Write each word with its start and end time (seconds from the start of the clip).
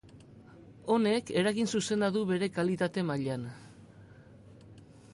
Honek, 0.95 1.29
eragin 1.41 1.69
zuzena 1.79 2.11
du 2.17 2.25
bere 2.33 2.51
kalitate 2.57 3.07
mailan. 3.13 3.47